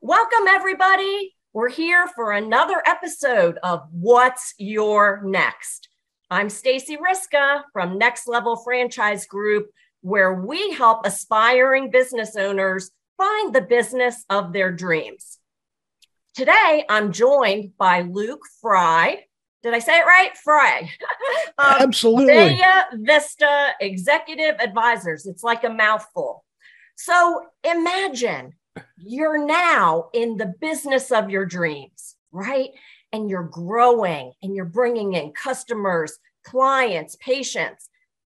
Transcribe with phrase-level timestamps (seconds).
[0.00, 1.34] Welcome, everybody.
[1.52, 5.88] We're here for another episode of What's Your Next.
[6.30, 13.52] I'm Stacy Riska from Next Level Franchise Group, where we help aspiring business owners find
[13.52, 15.40] the business of their dreams.
[16.36, 19.26] Today, I'm joined by Luke Frey.
[19.64, 20.36] Did I say it right?
[20.36, 20.92] Frey.
[21.58, 22.34] um, Absolutely.
[22.34, 25.26] Bella Vista Executive Advisors.
[25.26, 26.44] It's like a mouthful.
[26.94, 28.52] So imagine
[28.96, 32.70] you're now in the business of your dreams, right?
[33.12, 37.88] And you're growing and you're bringing in customers, clients, patients.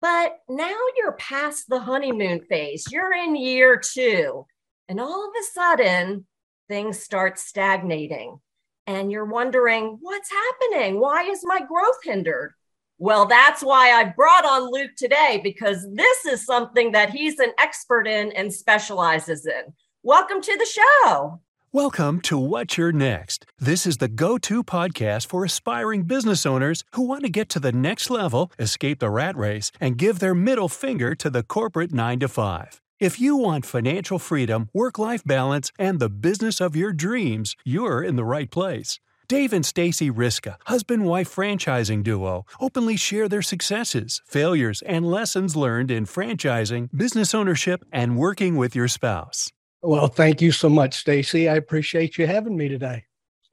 [0.02, 2.86] But now you're past the honeymoon phase.
[2.92, 4.46] You're in year two.
[4.88, 6.26] And all of a sudden,
[6.68, 8.40] things start stagnating.
[8.88, 11.00] And you're wondering, what's happening?
[11.00, 12.54] Why is my growth hindered?
[12.98, 17.52] Well, that's why I brought on Luke today because this is something that he's an
[17.60, 19.74] expert in and specializes in.
[20.04, 21.42] Welcome to the show.
[21.72, 23.46] Welcome to What's Your Next.
[23.60, 27.60] This is the go to podcast for aspiring business owners who want to get to
[27.60, 31.94] the next level, escape the rat race, and give their middle finger to the corporate
[31.94, 32.82] 9 to 5.
[33.00, 38.02] If you want financial freedom, work life balance, and the business of your dreams, you're
[38.02, 39.00] in the right place.
[39.28, 45.56] Dave and Stacy Riska, husband wife franchising duo, openly share their successes, failures, and lessons
[45.56, 49.52] learned in franchising, business ownership, and working with your spouse.
[49.84, 51.50] Well, thank you so much, Stacy.
[51.50, 53.04] I appreciate you having me today.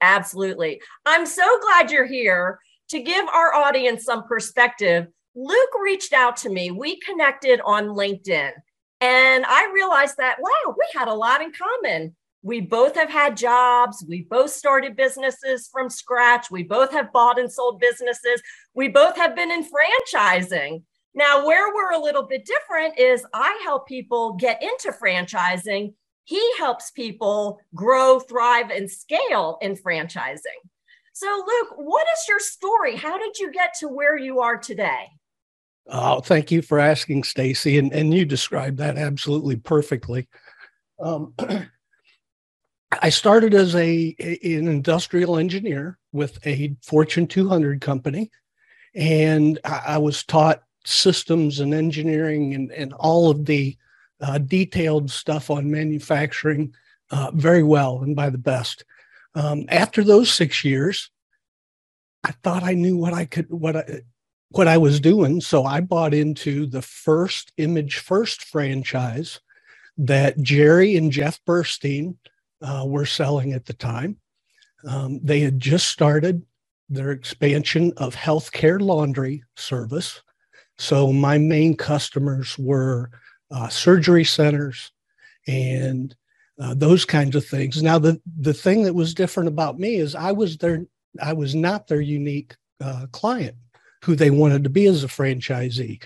[0.01, 0.81] Absolutely.
[1.05, 5.07] I'm so glad you're here to give our audience some perspective.
[5.35, 6.71] Luke reached out to me.
[6.71, 8.51] We connected on LinkedIn,
[9.01, 12.15] and I realized that, wow, we had a lot in common.
[12.41, 14.05] We both have had jobs.
[14.07, 16.49] We both started businesses from scratch.
[16.49, 18.41] We both have bought and sold businesses.
[18.73, 20.83] We both have been in franchising.
[21.13, 25.93] Now, where we're a little bit different is I help people get into franchising
[26.29, 30.61] he helps people grow, thrive, and scale in franchising.
[31.11, 32.95] So, Luke, what is your story?
[32.95, 35.07] How did you get to where you are today?
[35.87, 37.79] Oh, thank you for asking, Stacy.
[37.79, 40.27] And, and you described that absolutely perfectly.
[40.99, 41.33] Um,
[43.01, 48.29] I started as a, an industrial engineer with a Fortune 200 company,
[48.93, 53.75] and I, I was taught systems and engineering and, and all of the
[54.21, 56.73] uh, detailed stuff on manufacturing
[57.11, 58.85] uh, very well and by the best.
[59.35, 61.09] Um, after those six years,
[62.23, 64.01] I thought I knew what I could what I
[64.51, 69.39] what I was doing, so I bought into the first Image First franchise
[69.97, 72.15] that Jerry and Jeff Burstein
[72.61, 74.17] uh, were selling at the time.
[74.87, 76.43] Um, they had just started
[76.89, 80.21] their expansion of healthcare laundry service.
[80.77, 83.11] So my main customers were
[83.51, 84.91] uh, surgery centers,
[85.47, 86.15] and
[86.59, 87.81] uh, those kinds of things.
[87.81, 90.85] Now, the the thing that was different about me is I was their
[91.21, 93.55] I was not their unique uh, client
[94.03, 96.03] who they wanted to be as a franchisee.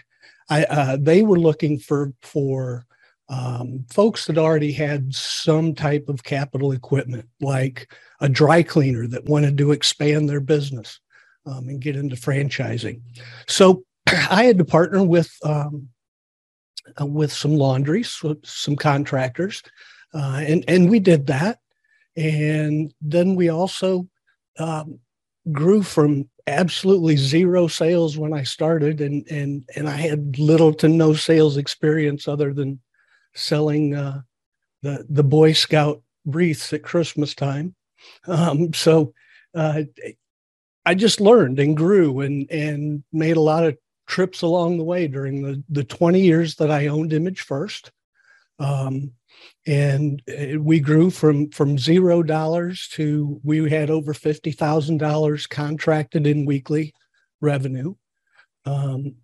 [0.49, 2.85] I uh, they were looking for for
[3.29, 9.25] um, folks that already had some type of capital equipment, like a dry cleaner that
[9.25, 10.99] wanted to expand their business
[11.45, 13.01] um, and get into franchising.
[13.47, 15.89] So I had to partner with um,
[16.99, 19.63] uh, with some laundries, some contractors,
[20.13, 21.59] uh, and and we did that,
[22.15, 24.07] and then we also
[24.59, 24.99] um,
[25.51, 30.87] grew from absolutely zero sales when I started, and and and I had little to
[30.87, 32.79] no sales experience other than
[33.33, 34.21] selling uh,
[34.81, 37.75] the the Boy Scout wreaths at Christmas time.
[38.27, 39.13] Um, so
[39.55, 39.83] uh,
[40.85, 43.77] I just learned and grew and and made a lot of
[44.07, 47.91] trips along the way during the, the 20 years that I owned Image First.
[48.59, 49.11] Um,
[49.65, 55.47] and it, we grew from from zero dollars to we had over fifty thousand dollars
[55.47, 56.93] contracted in weekly
[57.41, 57.95] revenue.
[58.65, 59.15] Um,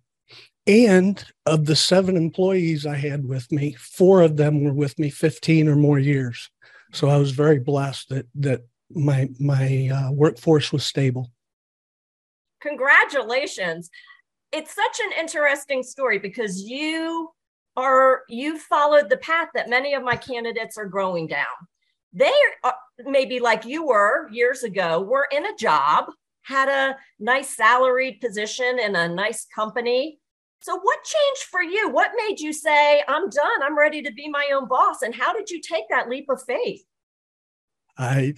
[0.66, 5.08] and of the seven employees I had with me, four of them were with me
[5.08, 6.50] 15 or more years.
[6.92, 11.30] So I was very blessed that that my my uh, workforce was stable.
[12.60, 13.90] Congratulations
[14.52, 17.30] it's such an interesting story because you
[17.76, 21.46] are you followed the path that many of my candidates are growing down.
[22.12, 22.32] They
[22.64, 22.74] are
[23.04, 26.06] maybe like you were years ago, were in a job,
[26.42, 30.18] had a nice salaried position in a nice company.
[30.62, 31.88] So, what changed for you?
[31.88, 35.02] What made you say, I'm done, I'm ready to be my own boss?
[35.02, 36.82] And how did you take that leap of faith?
[37.96, 38.34] I,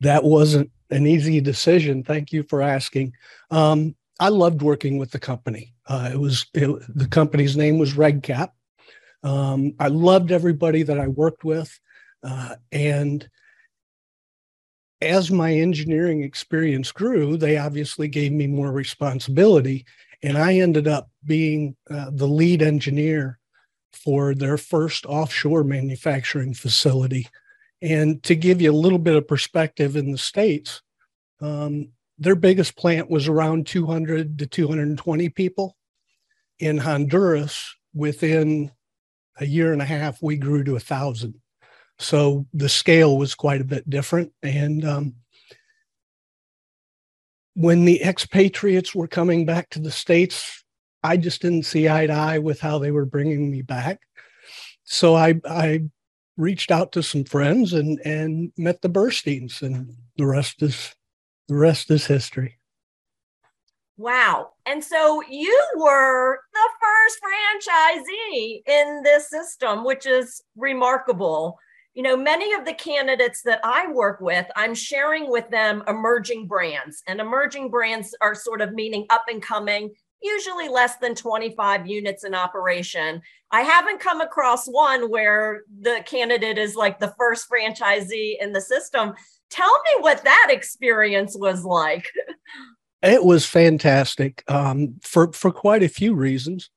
[0.00, 2.02] that wasn't an easy decision.
[2.02, 3.12] Thank you for asking.
[3.50, 5.74] Um, I loved working with the company.
[5.86, 8.50] Uh, it was it, the company's name was RegCap.
[9.22, 11.78] Um, I loved everybody that I worked with,
[12.22, 13.28] uh, and
[15.02, 19.84] as my engineering experience grew, they obviously gave me more responsibility.
[20.22, 23.38] And I ended up being uh, the lead engineer
[23.92, 27.28] for their first offshore manufacturing facility.
[27.82, 30.80] And to give you a little bit of perspective in the States,
[31.40, 35.76] um, their biggest plant was around 200 to 220 people.
[36.58, 38.70] In Honduras, within
[39.38, 41.34] a year and a half, we grew to a thousand.
[41.98, 44.32] So the scale was quite a bit different.
[44.42, 45.14] And um,
[47.54, 50.64] when the expatriates were coming back to the States,
[51.02, 54.00] I just didn't see eye to eye with how they were bringing me back.
[54.84, 55.82] So I, I
[56.36, 60.95] reached out to some friends and, and met the Bursteins, and the rest is
[61.48, 62.58] the rest is history.
[63.96, 64.50] Wow.
[64.66, 71.58] And so you were the first franchisee in this system, which is remarkable
[71.96, 76.46] you know, many of the candidates that I work with, I'm sharing with them emerging
[76.46, 81.86] brands, and emerging brands are sort of meaning up and coming, usually less than 25
[81.86, 83.22] units in operation.
[83.50, 88.60] I haven't come across one where the candidate is like the first franchisee in the
[88.60, 89.14] system.
[89.50, 92.06] Tell me what that experience was like.
[93.02, 96.70] It was fantastic um, for for quite a few reasons.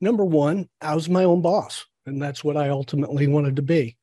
[0.00, 3.96] Number one, I was my own boss, and that's what I ultimately wanted to be.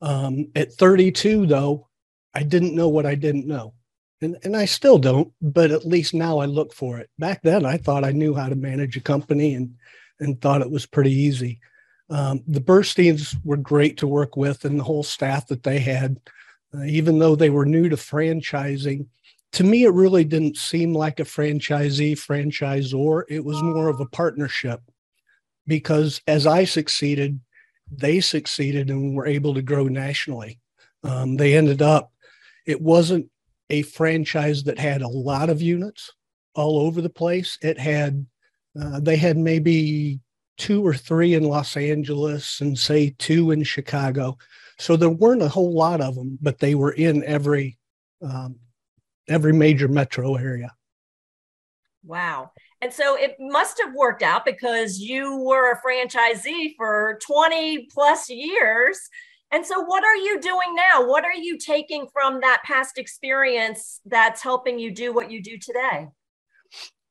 [0.00, 1.88] Um, at 32, though,
[2.32, 3.74] I didn't know what I didn't know.
[4.22, 7.10] And, and I still don't, but at least now I look for it.
[7.18, 9.74] Back then, I thought I knew how to manage a company and,
[10.20, 11.60] and thought it was pretty easy.
[12.08, 16.18] Um, the Bursteins were great to work with, and the whole staff that they had,
[16.74, 19.06] uh, even though they were new to franchising,
[19.52, 23.24] to me, it really didn't seem like a franchisee franchisor.
[23.28, 24.80] It was more of a partnership
[25.66, 27.40] because as I succeeded,
[27.90, 30.58] they succeeded and were able to grow nationally.
[31.02, 32.12] Um, they ended up,
[32.66, 33.30] it wasn't
[33.70, 36.12] a franchise that had a lot of units
[36.54, 37.58] all over the place.
[37.62, 38.26] It had,
[38.80, 40.20] uh, they had maybe
[40.56, 44.38] two or three in Los Angeles and say two in Chicago.
[44.78, 47.78] So there weren't a whole lot of them, but they were in every
[48.22, 48.56] um,
[49.28, 50.72] every major metro area.
[52.04, 52.52] Wow.
[52.80, 58.28] And so it must have worked out because you were a franchisee for 20 plus
[58.30, 58.98] years.
[59.52, 61.06] And so, what are you doing now?
[61.06, 65.56] What are you taking from that past experience that's helping you do what you do
[65.58, 66.08] today?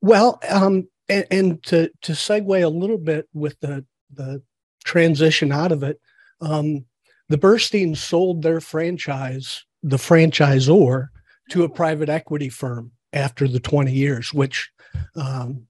[0.02, 4.42] Well, um, and, and to to segue a little bit with the the
[4.84, 6.00] transition out of it,
[6.42, 6.86] um,
[7.30, 11.08] the Burstein sold their franchise, the franchisor,
[11.50, 11.70] to a oh.
[11.70, 14.70] private equity firm after the 20 years, which
[15.16, 15.68] um,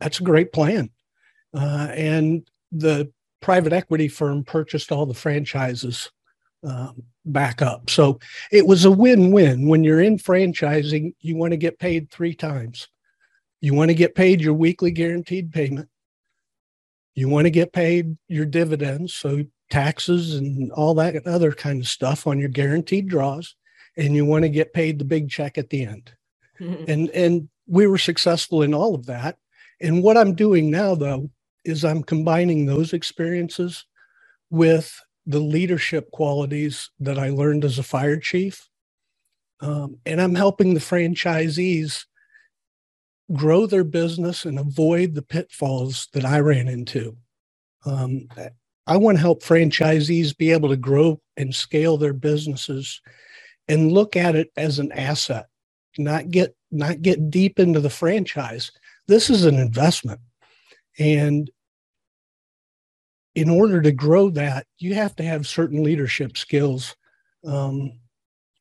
[0.00, 0.90] that's a great plan.
[1.54, 3.12] Uh, and the
[3.42, 6.10] private equity firm purchased all the franchises
[6.64, 7.90] um, back up.
[7.90, 9.68] So it was a win win.
[9.68, 12.88] When you're in franchising, you want to get paid three times.
[13.60, 15.88] You want to get paid your weekly guaranteed payment.
[17.14, 21.88] You want to get paid your dividends, so taxes and all that other kind of
[21.88, 23.54] stuff on your guaranteed draws.
[23.96, 26.12] And you want to get paid the big check at the end.
[26.88, 29.36] and and we were successful in all of that.
[29.80, 31.30] And what I'm doing now, though,
[31.64, 33.86] is I'm combining those experiences
[34.50, 38.68] with the leadership qualities that I learned as a fire chief.
[39.60, 42.04] Um, and I'm helping the franchisees
[43.32, 47.16] grow their business and avoid the pitfalls that I ran into.
[47.86, 48.28] Um,
[48.86, 53.00] I want to help franchisees be able to grow and scale their businesses
[53.68, 55.46] and look at it as an asset
[55.98, 58.70] not get not get deep into the franchise.
[59.08, 60.20] This is an investment.
[60.98, 61.50] And
[63.34, 66.96] in order to grow that, you have to have certain leadership skills
[67.44, 67.92] um,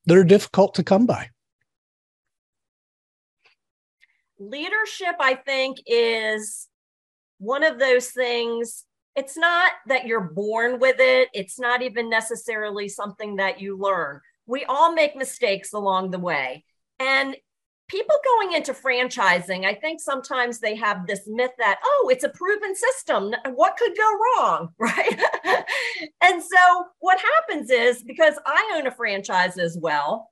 [0.06, 1.30] that are difficult to come by.
[4.40, 6.68] Leadership, I think, is
[7.38, 8.86] one of those things.
[9.16, 14.22] It's not that you're born with it, it's not even necessarily something that you learn.
[14.46, 16.64] We all make mistakes along the way.
[17.00, 17.36] And
[17.92, 22.30] people going into franchising, I think sometimes they have this myth that, oh, it's a
[22.30, 23.34] proven system.
[23.54, 24.70] What could go wrong?
[24.80, 25.20] Right.
[26.24, 30.30] and so what happens is because I own a franchise as well,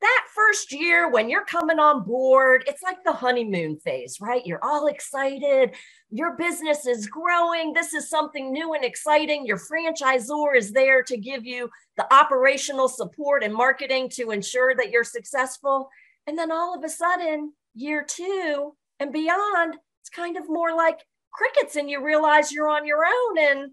[0.00, 4.46] that first year when you're coming on board, it's like the honeymoon phase, right?
[4.46, 5.72] You're all excited.
[6.10, 7.74] Your business is growing.
[7.74, 9.46] This is something new and exciting.
[9.46, 14.90] Your franchisor is there to give you the operational support and marketing to ensure that
[14.90, 15.90] you're successful.
[16.26, 21.00] And then all of a sudden, year two and beyond, it's kind of more like
[21.32, 23.70] crickets, and you realize you're on your own and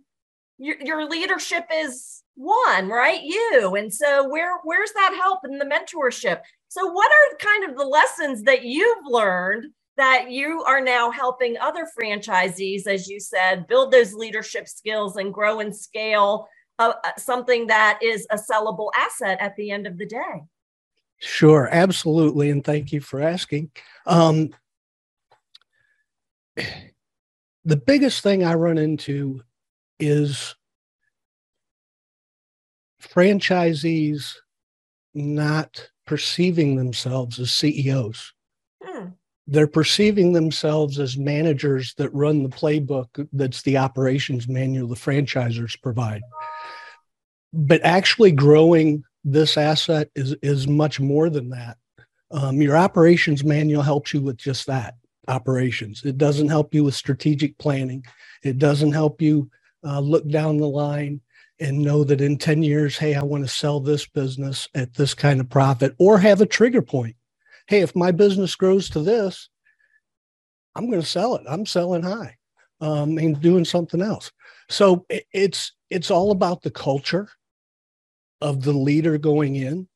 [0.57, 3.21] your, your leadership is one, right?
[3.23, 3.75] You.
[3.75, 6.41] And so where where's that help in the mentorship?
[6.69, 9.65] So what are kind of the lessons that you've learned
[9.97, 15.33] that you are now helping other franchisees as you said build those leadership skills and
[15.33, 19.97] grow and scale uh, uh something that is a sellable asset at the end of
[19.97, 20.43] the day?
[21.19, 22.49] Sure, absolutely.
[22.49, 23.71] And thank you for asking.
[24.05, 24.51] Um,
[27.65, 29.41] the biggest thing I run into
[29.99, 30.55] is
[33.01, 34.33] franchisees
[35.13, 38.33] not perceiving themselves as CEOs.
[38.81, 39.07] Hmm.
[39.47, 45.81] They're perceiving themselves as managers that run the playbook that's the operations manual the franchisers
[45.81, 46.21] provide.
[47.53, 51.77] But actually growing this asset is, is much more than that.
[52.31, 54.95] Um, your operations manual helps you with just that
[55.27, 56.03] operations.
[56.05, 58.05] It doesn't help you with strategic planning.
[58.43, 59.49] It doesn't help you
[59.83, 61.21] uh, look down the line
[61.59, 65.13] and know that in 10 years, hey, I want to sell this business at this
[65.13, 67.15] kind of profit or have a trigger point.
[67.67, 69.49] Hey, if my business grows to this,
[70.75, 71.43] I'm going to sell it.
[71.49, 72.37] I'm selling high
[72.81, 74.31] um, and doing something else.
[74.69, 77.29] So it's it's all about the culture
[78.41, 79.87] of the leader going in.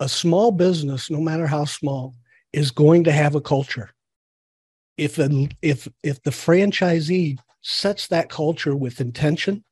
[0.00, 2.14] A small business, no matter how small,
[2.52, 3.90] is going to have a culture.
[4.96, 9.64] If a, if if the franchisee sets that culture with intention,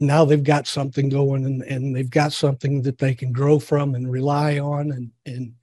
[0.00, 3.94] now they've got something going and, and they've got something that they can grow from
[3.94, 5.54] and rely on and and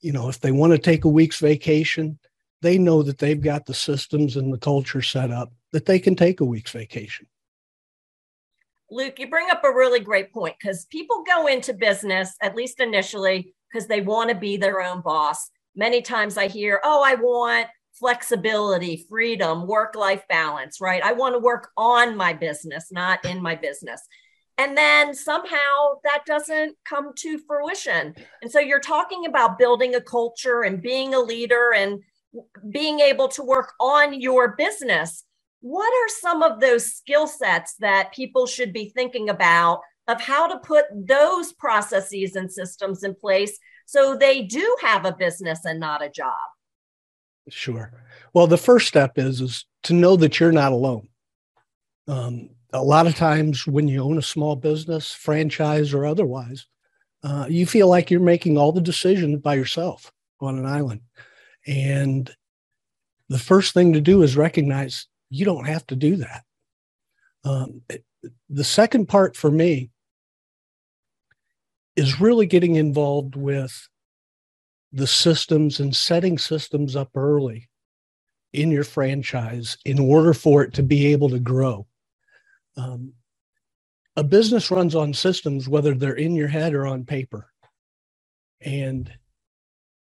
[0.00, 2.18] you know if they want to take a week's vacation
[2.60, 6.16] they know that they've got the systems and the culture set up that they can
[6.16, 7.26] take a week's vacation
[8.90, 12.80] luke you bring up a really great point because people go into business at least
[12.80, 17.14] initially because they want to be their own boss many times i hear oh i
[17.14, 17.66] want
[17.98, 21.02] flexibility, freedom, work life balance, right?
[21.02, 24.00] I want to work on my business, not in my business.
[24.58, 28.14] And then somehow that doesn't come to fruition.
[28.42, 32.00] And so you're talking about building a culture and being a leader and
[32.70, 35.24] being able to work on your business.
[35.64, 40.46] What are some of those skill sets that people should be thinking about of how
[40.46, 45.80] to put those processes and systems in place so they do have a business and
[45.80, 46.34] not a job?
[47.48, 47.94] Sure.
[48.34, 51.08] Well, the first step is is to know that you're not alone.
[52.08, 56.66] Um, a lot of times when you own a small business, franchise or otherwise,
[57.22, 61.00] uh, you feel like you're making all the decisions by yourself on an island.
[61.66, 62.30] And
[63.30, 66.44] the first thing to do is recognize you don't have to do that.
[67.44, 67.82] Um,
[68.48, 69.90] the second part for me
[71.96, 73.88] is really getting involved with
[74.92, 77.68] the systems and setting systems up early
[78.52, 81.86] in your franchise in order for it to be able to grow.
[82.76, 83.14] Um,
[84.16, 87.48] a business runs on systems, whether they're in your head or on paper.
[88.60, 89.12] And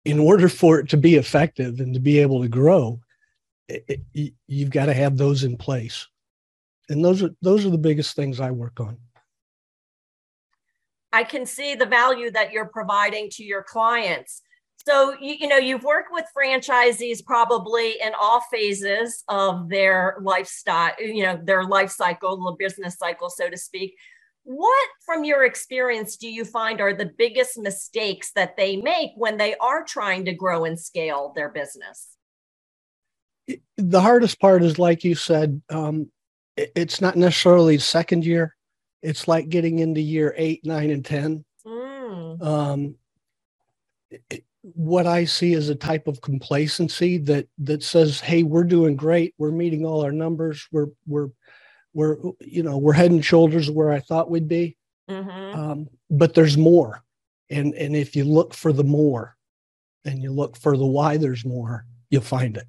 [0.05, 3.01] in order for it to be effective and to be able to grow,
[3.67, 6.07] it, you've got to have those in place.
[6.89, 8.97] And those are those are the biggest things I work on.
[11.11, 14.41] I can see the value that you're providing to your clients.
[14.85, 20.91] So, you, you know, you've worked with franchisees probably in all phases of their lifestyle,
[20.99, 23.95] you know, their life cycle, the business cycle, so to speak.
[24.43, 29.35] What, from your experience, do you find are the biggest mistakes that they make when
[29.35, 32.16] they are trying to grow and scale their business?
[33.77, 36.11] The hardest part is, like you said, um,
[36.55, 38.55] it's not necessarily second year.
[39.01, 41.45] It's like getting into year eight, nine, and 10.
[41.65, 42.43] Mm.
[42.43, 42.95] Um,
[44.29, 48.95] it, what I see is a type of complacency that that says, "Hey, we're doing
[48.95, 49.33] great.
[49.37, 50.67] We're meeting all our numbers.
[50.71, 51.29] We're we're
[51.93, 54.75] we're you know we're head and shoulders where I thought we'd be."
[55.09, 55.59] Mm-hmm.
[55.59, 57.03] Um, but there's more,
[57.49, 59.37] and and if you look for the more,
[60.03, 62.65] and you look for the why there's more, you'll find it.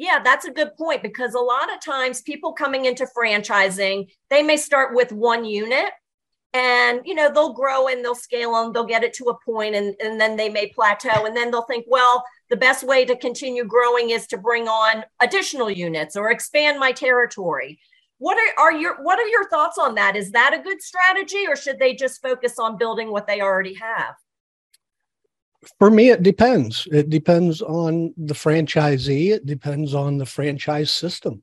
[0.00, 4.42] Yeah, that's a good point because a lot of times people coming into franchising, they
[4.42, 5.90] may start with one unit
[6.54, 9.74] and you know they'll grow and they'll scale and they'll get it to a point
[9.74, 13.14] and, and then they may plateau and then they'll think well the best way to
[13.14, 17.78] continue growing is to bring on additional units or expand my territory.
[18.16, 20.16] What are, are your what are your thoughts on that?
[20.16, 23.74] Is that a good strategy or should they just focus on building what they already
[23.74, 24.14] have
[25.78, 31.42] for me it depends it depends on the franchisee it depends on the franchise system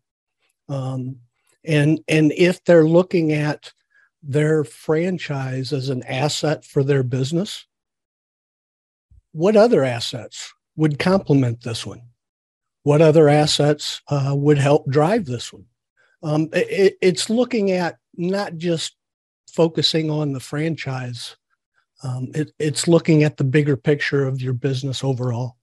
[0.69, 1.17] um,
[1.65, 3.73] and and if they're looking at
[4.23, 7.65] their franchise as an asset for their business,
[9.31, 12.01] what other assets would complement this one?
[12.83, 15.65] What other assets uh, would help drive this one?
[16.23, 18.95] Um, it, it's looking at not just
[19.51, 21.35] focusing on the franchise.
[22.03, 25.57] Um, it, it's looking at the bigger picture of your business overall.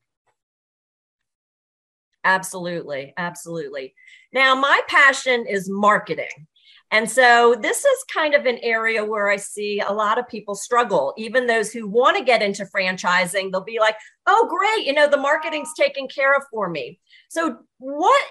[2.24, 3.12] Absolutely.
[3.16, 3.94] Absolutely.
[4.32, 6.46] Now, my passion is marketing.
[6.90, 10.54] And so this is kind of an area where I see a lot of people
[10.54, 11.12] struggle.
[11.16, 15.08] Even those who want to get into franchising, they'll be like, oh, great, you know,
[15.08, 17.00] the marketing's taken care of for me.
[17.28, 18.22] So, what,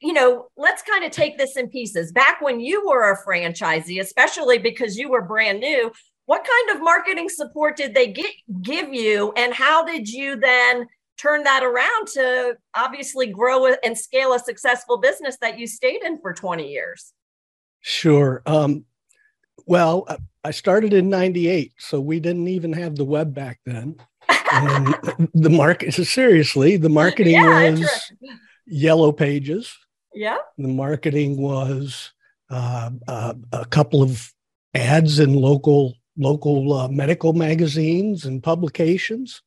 [0.00, 2.12] you know, let's kind of take this in pieces.
[2.12, 5.90] Back when you were a franchisee, especially because you were brand new,
[6.26, 9.32] what kind of marketing support did they get, give you?
[9.36, 10.86] And how did you then
[11.18, 16.20] turn that around to obviously grow and scale a successful business that you stayed in
[16.20, 17.12] for 20 years?
[17.80, 18.42] Sure.
[18.46, 18.84] Um,
[19.66, 20.06] well,
[20.44, 23.96] I started in 98, so we didn't even have the web back then.
[24.52, 24.94] and
[25.34, 28.12] the market, seriously, the marketing yeah, was
[28.66, 29.76] yellow pages.
[30.14, 30.38] Yeah.
[30.58, 32.12] The marketing was
[32.50, 34.32] uh, uh, a couple of
[34.74, 39.42] ads in local local uh, medical magazines and publications.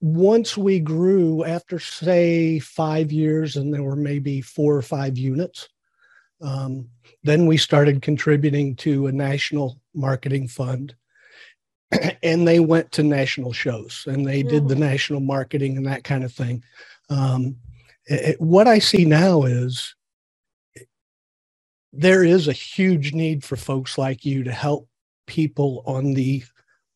[0.00, 5.68] Once we grew after say five years and there were maybe four or five units
[6.42, 6.88] um,
[7.22, 10.94] then we started contributing to a national marketing fund.
[12.22, 14.80] And they went to national shows and they did the mm.
[14.80, 16.64] national marketing and that kind of thing.
[17.08, 17.56] Um,
[18.06, 19.94] it, what i see now is
[21.92, 24.88] there is a huge need for folks like you to help
[25.26, 26.42] people on the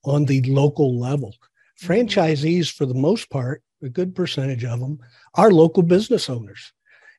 [0.05, 1.35] on the local level.
[1.83, 1.93] Mm-hmm.
[1.93, 4.99] franchisees for the most part a good percentage of them
[5.35, 6.73] are local business owners.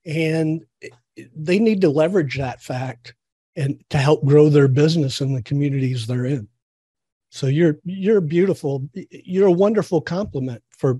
[0.05, 0.63] And
[1.35, 3.15] they need to leverage that fact
[3.55, 6.47] and to help grow their business in the communities they're in.
[7.29, 10.99] So you're you're beautiful you're a wonderful compliment for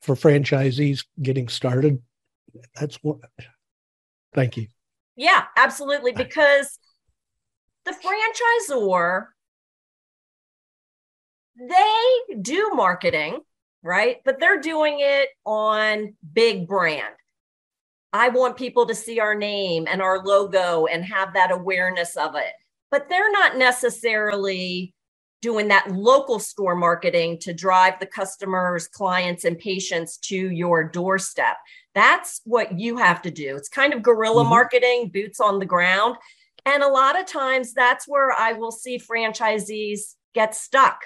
[0.00, 2.00] for franchisees getting started.
[2.78, 3.18] That's what
[4.34, 4.68] thank you.
[5.16, 6.78] Yeah absolutely because
[7.84, 9.26] the franchisor
[11.60, 13.40] they do marketing,
[13.82, 14.18] right?
[14.24, 17.14] But they're doing it on big brand.
[18.12, 22.34] I want people to see our name and our logo and have that awareness of
[22.34, 22.52] it.
[22.90, 24.94] But they're not necessarily
[25.42, 31.56] doing that local store marketing to drive the customers, clients, and patients to your doorstep.
[31.94, 33.56] That's what you have to do.
[33.56, 34.50] It's kind of guerrilla mm-hmm.
[34.50, 36.16] marketing, boots on the ground.
[36.66, 41.00] And a lot of times that's where I will see franchisees get stuck.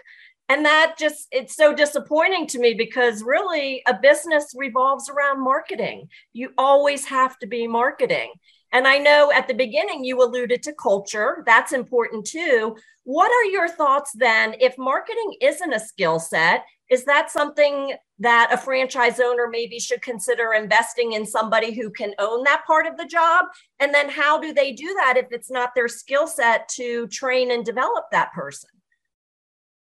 [0.49, 6.09] And that just it's so disappointing to me because really a business revolves around marketing.
[6.33, 8.33] You always have to be marketing.
[8.71, 11.43] And i know at the beginning you alluded to culture.
[11.47, 12.77] That's important too.
[13.05, 18.51] What are your thoughts then if marketing isn't a skill set is that something that
[18.53, 22.97] a franchise owner maybe should consider investing in somebody who can own that part of
[22.97, 23.47] the job
[23.81, 27.51] and then how do they do that if it's not their skill set to train
[27.51, 28.71] and develop that person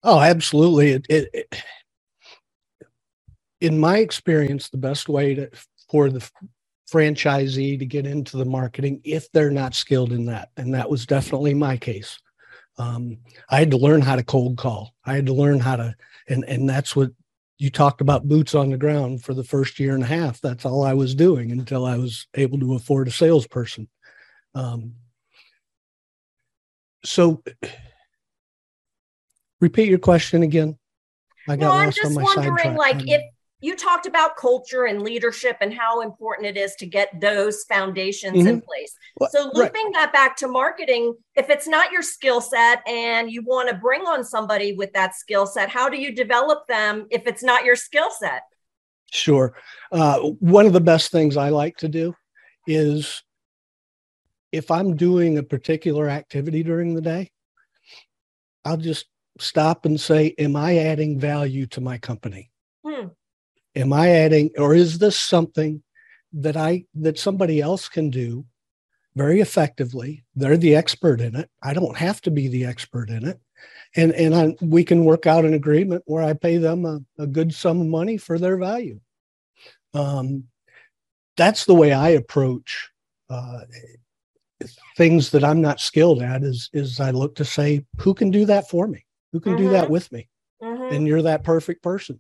[0.04, 0.92] Oh, absolutely.
[0.92, 1.64] It, it, it,
[3.60, 5.50] in my experience, the best way to
[5.92, 6.30] for the
[6.92, 11.06] franchisee to get into the marketing, if they're not skilled in that, and that was
[11.06, 12.20] definitely my case.
[12.78, 13.18] Um,
[13.50, 14.94] I had to learn how to cold call.
[15.06, 15.96] I had to learn how to,
[16.28, 17.12] and and that's what
[17.58, 20.40] you talked about boots on the ground for the first year and a half.
[20.42, 23.88] That's all I was doing until I was able to afford a salesperson.
[24.54, 24.94] Um,
[27.04, 27.44] so
[29.60, 30.78] repeat your question again.
[31.50, 33.24] I got no, I'm just wondering, like, if
[33.60, 38.38] you talked about culture and leadership and how important it is to get those foundations
[38.38, 38.48] mm-hmm.
[38.48, 38.94] in place.
[39.32, 39.94] So, looping right.
[39.94, 44.02] that back to marketing, if it's not your skill set and you want to bring
[44.02, 47.76] on somebody with that skill set, how do you develop them if it's not your
[47.76, 48.44] skill set?
[49.12, 49.56] Sure.
[49.92, 52.14] Uh, one of the best things I like to do
[52.68, 53.24] is
[54.52, 57.32] if I'm doing a particular activity during the day,
[58.66, 59.06] I'll just
[59.40, 62.52] stop and say, Am I adding value to my company?
[62.86, 63.08] Hmm.
[63.78, 65.84] Am I adding, or is this something
[66.34, 68.46] that I that somebody else can do
[69.16, 70.26] very effectively?
[70.36, 71.50] They're the expert in it.
[71.64, 73.40] I don't have to be the expert in it.
[73.96, 77.28] And and I, we can work out an agreement where I pay them a, a
[77.28, 79.00] good sum of money for their value.
[79.94, 80.46] Um,
[81.38, 82.90] that's the way I approach
[83.30, 83.60] uh,
[84.98, 86.44] things that I'm not skilled at.
[86.44, 89.64] Is is I look to say who can do that for me who can mm-hmm.
[89.66, 89.94] do that mm-hmm.
[89.94, 90.28] with me
[90.62, 90.96] mm-hmm.
[90.96, 92.20] and you're that perfect person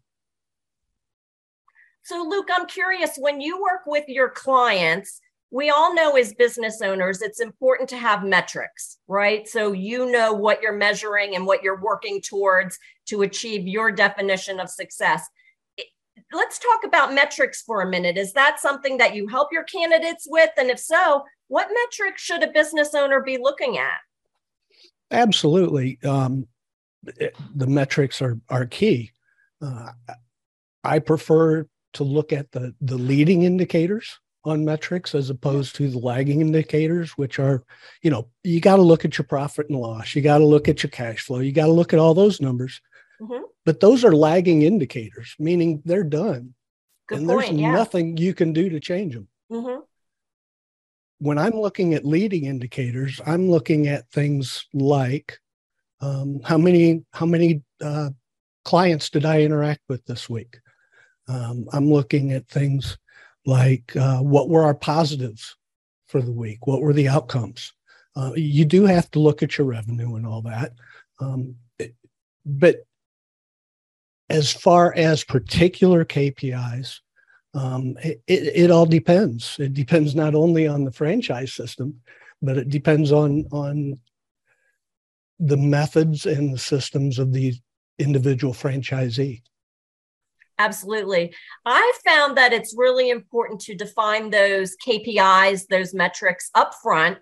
[2.07, 5.19] so luke i'm curious when you work with your clients
[5.51, 10.33] we all know as business owners it's important to have metrics right so you know
[10.33, 15.23] what you're measuring and what you're working towards to achieve your definition of success
[16.33, 18.17] let's talk about metrics for a minute.
[18.17, 20.49] Is that something that you help your candidates with?
[20.57, 23.99] And if so, what metrics should a business owner be looking at?
[25.11, 25.99] Absolutely.
[26.03, 26.47] Um,
[27.03, 29.11] the metrics are, are key.
[29.61, 29.91] Uh,
[30.83, 35.99] I prefer to look at the, the leading indicators on metrics as opposed to the
[35.99, 37.63] lagging indicators, which are,
[38.01, 40.15] you know, you got to look at your profit and loss.
[40.15, 41.39] You got to look at your cash flow.
[41.39, 42.81] You got to look at all those numbers.
[43.21, 43.43] Mm-hmm.
[43.65, 46.53] But those are lagging indicators, meaning they're done.
[47.07, 47.71] Good and point, there's yeah.
[47.71, 49.27] nothing you can do to change them.
[49.51, 49.81] Mm-hmm.
[51.19, 55.39] When I'm looking at leading indicators, I'm looking at things like
[55.99, 58.11] um, how many how many uh,
[58.63, 60.59] clients did I interact with this week?
[61.27, 62.97] Um, I'm looking at things
[63.45, 65.55] like uh, what were our positives
[66.07, 66.67] for the week?
[66.67, 67.73] What were the outcomes?
[68.15, 70.73] Uh, you do have to look at your revenue and all that.
[71.19, 71.93] Um, it,
[72.45, 72.77] but
[74.29, 76.99] as far as particular KPIs,
[77.53, 79.57] um, it, it, all depends.
[79.59, 82.01] It depends not only on the franchise system,
[82.41, 83.99] but it depends on on
[85.39, 87.53] the methods and the systems of the
[87.99, 89.41] individual franchisee.
[90.59, 91.33] Absolutely.
[91.65, 97.19] I found that it's really important to define those KPIs, those metrics up front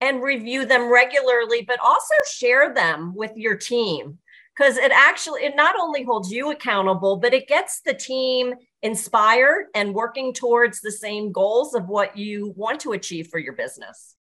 [0.00, 4.18] and review them regularly, but also share them with your team
[4.56, 9.66] because it actually it not only holds you accountable, but it gets the team inspired
[9.74, 14.14] and working towards the same goals of what you want to achieve for your business.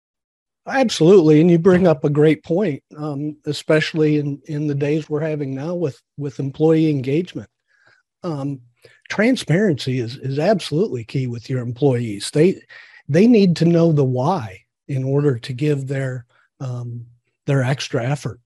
[0.66, 5.20] Absolutely, and you bring up a great point, um, especially in in the days we're
[5.20, 7.48] having now with with employee engagement.
[8.24, 8.60] Um,
[9.08, 12.30] transparency is is absolutely key with your employees.
[12.32, 12.60] They
[13.08, 16.26] they need to know the why in order to give their
[16.60, 17.06] um,
[17.46, 18.40] their extra effort,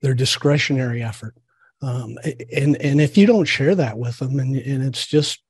[0.00, 1.34] their discretionary effort.
[1.82, 2.16] Um,
[2.54, 5.42] and and if you don't share that with them, and and it's just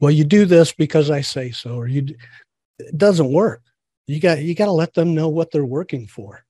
[0.00, 2.06] well, you do this because I say so, or you
[2.78, 3.62] it doesn't work
[4.06, 6.44] you got you got to let them know what they're working for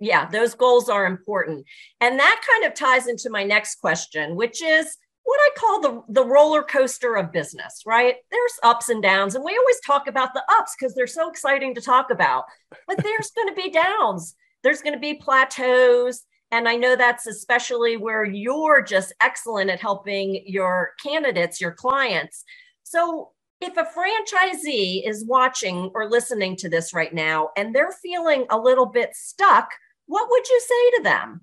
[0.00, 1.64] yeah those goals are important.
[2.00, 6.02] And that kind of ties into my next question which is what i call the
[6.08, 8.16] the roller coaster of business right?
[8.30, 11.74] There's ups and downs and we always talk about the ups because they're so exciting
[11.74, 12.44] to talk about
[12.86, 14.34] but there's going to be downs.
[14.62, 19.80] There's going to be plateaus and I know that's especially where you're just excellent at
[19.80, 22.44] helping your candidates, your clients.
[22.82, 28.46] So, if a franchisee is watching or listening to this right now and they're feeling
[28.48, 29.68] a little bit stuck,
[30.10, 31.40] what would you say to them?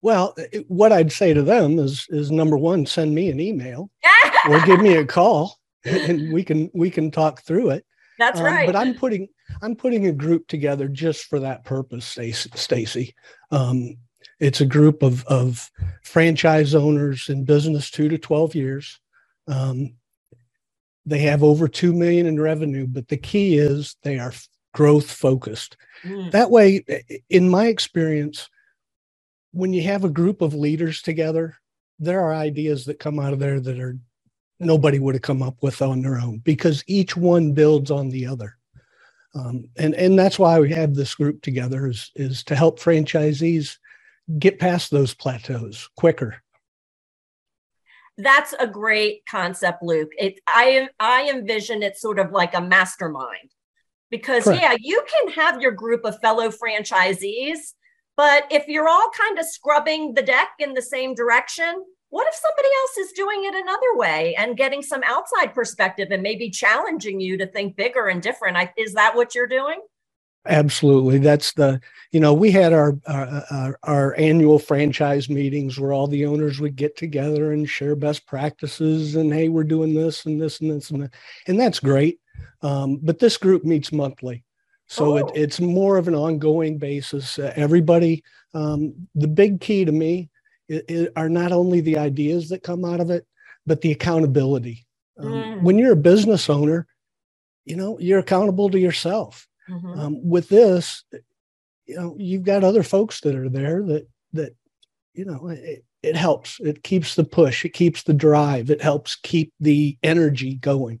[0.00, 0.36] Well,
[0.68, 3.90] what I'd say to them is is number one, send me an email
[4.48, 7.84] or give me a call and we can we can talk through it.
[8.18, 8.66] That's um, right.
[8.66, 9.28] But I'm putting
[9.60, 13.14] I'm putting a group together just for that purpose, Stacy.
[13.50, 13.96] Um,
[14.38, 15.68] it's a group of of
[16.02, 19.00] franchise owners in business two to twelve years.
[19.48, 19.94] Um,
[21.06, 24.32] they have over 2 million in revenue, but the key is they are
[24.74, 25.78] growth focused.
[26.02, 26.30] Mm.
[26.32, 26.84] That way,
[27.30, 28.50] in my experience,
[29.52, 31.56] when you have a group of leaders together,
[31.98, 33.96] there are ideas that come out of there that are
[34.60, 38.26] nobody would have come up with on their own because each one builds on the
[38.26, 38.56] other.
[39.34, 43.78] Um, and and that's why we have this group together is is to help franchisees
[44.38, 46.36] get past those plateaus quicker
[48.16, 50.12] that's a great concept, Luke.
[50.16, 53.50] It I I envision it sort of like a mastermind
[54.14, 54.62] because Correct.
[54.62, 57.72] yeah, you can have your group of fellow franchisees,
[58.16, 62.34] but if you're all kind of scrubbing the deck in the same direction, what if
[62.34, 67.18] somebody else is doing it another way and getting some outside perspective and maybe challenging
[67.18, 68.56] you to think bigger and different?
[68.56, 69.80] I, is that what you're doing?
[70.46, 71.18] Absolutely.
[71.18, 71.80] That's the,
[72.12, 76.76] you know, we had our, our, our annual franchise meetings where all the owners would
[76.76, 80.90] get together and share best practices and hey, we're doing this and this and this
[80.90, 81.14] and that.
[81.48, 82.20] And that's great.
[82.62, 84.44] Um, but this group meets monthly.
[84.86, 85.16] So oh.
[85.16, 87.38] it, it's more of an ongoing basis.
[87.38, 90.30] Uh, everybody, um, the big key to me
[90.68, 93.26] it, it are not only the ideas that come out of it,
[93.66, 94.86] but the accountability.
[95.18, 95.62] Um, mm.
[95.62, 96.86] When you're a business owner,
[97.64, 99.98] you know, you're accountable to yourself Mm-hmm.
[99.98, 101.04] Um, with this,
[101.86, 104.54] you know, you've got other folks that are there that that
[105.14, 106.60] you know it, it helps.
[106.60, 107.64] It keeps the push.
[107.64, 108.70] It keeps the drive.
[108.70, 111.00] It helps keep the energy going.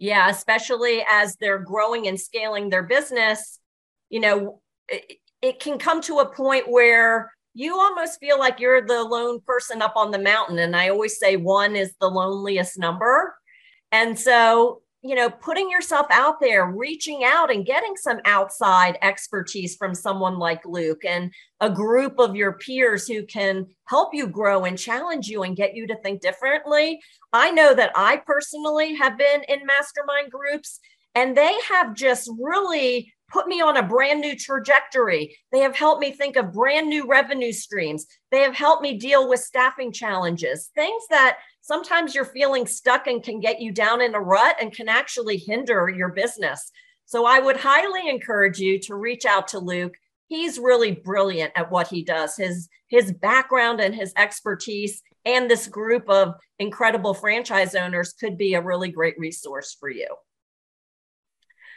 [0.00, 3.60] Yeah, especially as they're growing and scaling their business,
[4.08, 8.84] you know, it, it can come to a point where you almost feel like you're
[8.84, 10.58] the lone person up on the mountain.
[10.58, 13.36] And I always say one is the loneliest number.
[13.92, 19.76] And so you know, putting yourself out there, reaching out and getting some outside expertise
[19.76, 24.64] from someone like Luke and a group of your peers who can help you grow
[24.64, 27.00] and challenge you and get you to think differently.
[27.32, 30.80] I know that I personally have been in mastermind groups
[31.14, 35.36] and they have just really put me on a brand new trajectory.
[35.52, 38.06] They have helped me think of brand new revenue streams.
[38.30, 41.38] They have helped me deal with staffing challenges, things that
[41.70, 45.36] sometimes you're feeling stuck and can get you down in a rut and can actually
[45.36, 46.72] hinder your business.
[47.04, 49.94] So I would highly encourage you to reach out to Luke.
[50.26, 52.36] He's really brilliant at what he does.
[52.36, 58.54] His his background and his expertise and this group of incredible franchise owners could be
[58.54, 60.08] a really great resource for you.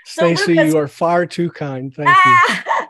[0.06, 1.94] Stacy, so you are far too kind.
[1.94, 2.16] Thank you.
[2.16, 2.64] Ah!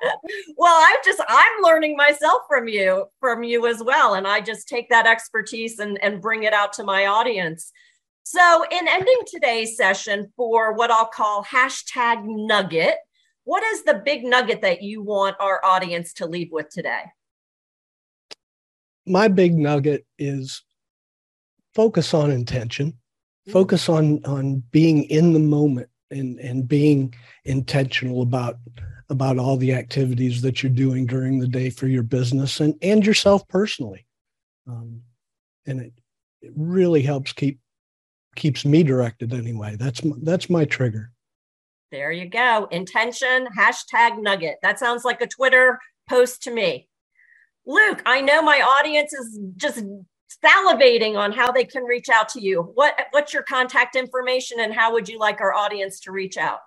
[0.57, 4.13] well, I'm just I'm learning myself from you, from you as well.
[4.13, 7.71] And I just take that expertise and, and bring it out to my audience.
[8.23, 12.95] So in ending today's session for what I'll call hashtag nugget,
[13.43, 17.03] what is the big nugget that you want our audience to leave with today?
[19.05, 20.63] My big nugget is
[21.75, 22.93] focus on intention,
[23.47, 23.51] mm.
[23.51, 28.57] focus on on being in the moment and and being intentional about
[29.13, 33.05] about all the activities that you're doing during the day for your business and and
[33.05, 34.05] yourself personally.
[34.67, 35.01] Um,
[35.65, 35.93] and it,
[36.41, 37.59] it really helps keep
[38.35, 39.77] keeps me directed anyway.
[39.79, 41.11] That's my, that's my trigger.
[41.91, 42.67] There you go.
[42.71, 44.57] Intention hashtag nugget.
[44.63, 46.89] That sounds like a twitter post to me.
[47.65, 49.85] Luke i know my audience is just
[50.43, 52.63] salivating on how they can reach out to you.
[52.73, 56.59] What what's your contact information and how would you like our audience to reach out?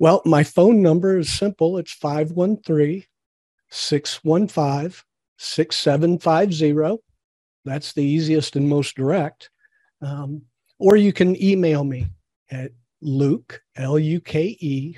[0.00, 1.76] Well, my phone number is simple.
[1.76, 3.04] It's 513
[3.68, 5.04] 615
[5.36, 7.02] 6750.
[7.66, 9.50] That's the easiest and most direct.
[10.00, 10.42] Um,
[10.78, 12.06] or you can email me
[12.50, 14.96] at Luke, L U K E.